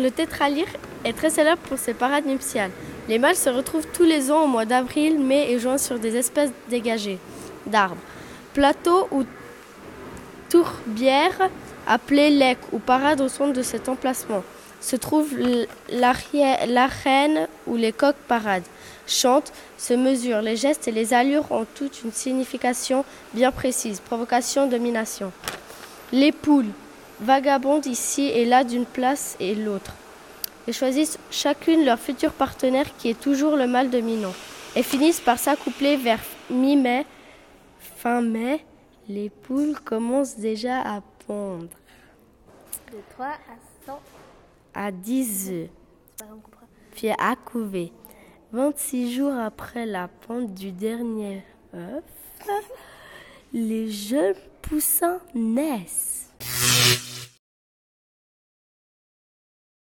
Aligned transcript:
le 0.00 0.10
tétralyre 0.10 0.66
est 1.04 1.16
très 1.16 1.30
célèbre 1.30 1.60
pour 1.62 1.78
ses 1.78 1.94
parades 1.94 2.26
nuptiales. 2.26 2.70
Les 3.08 3.18
mâles 3.18 3.36
se 3.36 3.50
retrouvent 3.50 3.86
tous 3.92 4.04
les 4.04 4.30
ans 4.30 4.44
au 4.44 4.46
mois 4.46 4.64
d'avril, 4.64 5.18
mai 5.18 5.50
et 5.50 5.58
juin 5.58 5.78
sur 5.78 5.98
des 5.98 6.16
espèces 6.16 6.50
dégagées 6.68 7.18
d'arbres. 7.66 7.96
Plateaux 8.54 9.08
ou 9.10 9.24
tourbières 10.48 11.50
appelées 11.86 12.30
lec 12.30 12.58
ou 12.72 12.78
parades 12.78 13.20
au 13.20 13.28
centre 13.28 13.52
de 13.52 13.62
cet 13.62 13.88
emplacement 13.88 14.42
se 14.80 14.96
trouve 14.96 15.36
l'arène 15.90 17.48
où 17.66 17.76
les 17.76 17.92
coqs 17.92 18.16
paradent, 18.28 18.64
chantent, 19.06 19.52
se 19.76 19.94
mesurent. 19.94 20.42
Les 20.42 20.56
gestes 20.56 20.88
et 20.88 20.92
les 20.92 21.12
allures 21.12 21.50
ont 21.50 21.66
toute 21.74 22.02
une 22.02 22.12
signification 22.12 23.04
bien 23.34 23.52
précise, 23.52 24.00
provocation, 24.00 24.66
domination. 24.66 25.32
Les 26.12 26.32
poules 26.32 26.70
vagabondent 27.20 27.86
ici 27.86 28.22
et 28.22 28.44
là 28.44 28.64
d'une 28.64 28.86
place 28.86 29.36
et 29.40 29.54
l'autre 29.54 29.94
et 30.66 30.72
choisissent 30.72 31.18
chacune 31.30 31.84
leur 31.84 31.98
futur 31.98 32.32
partenaire 32.32 32.86
qui 32.96 33.10
est 33.10 33.20
toujours 33.20 33.56
le 33.56 33.66
mâle 33.66 33.90
dominant 33.90 34.32
et 34.76 34.82
finissent 34.82 35.20
par 35.20 35.38
s'accoupler 35.38 35.96
vers 35.96 36.20
mi-mai. 36.50 37.06
Fin 37.96 38.20
mai, 38.20 38.64
les 39.08 39.30
poules 39.30 39.78
commencent 39.80 40.36
déjà 40.36 40.80
à 40.80 41.00
pondre. 41.26 41.68
De 42.92 42.98
3 43.10 43.26
à 43.26 43.30
100 43.86 44.00
à 44.74 44.92
10 44.92 45.50
œufs, 45.50 45.68
puis 46.92 47.10
à 47.10 47.34
couver. 47.36 47.92
26 48.52 49.14
jours 49.14 49.34
après 49.34 49.86
la 49.86 50.08
ponte 50.08 50.54
du 50.54 50.72
dernier 50.72 51.42
œuf, 51.74 52.04
les 53.52 53.90
jeunes 53.90 54.34
poussins 54.62 55.20
naissent. 55.34 56.32